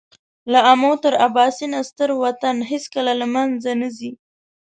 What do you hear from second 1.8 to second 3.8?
ستر وطن هېڅکله له مېنځه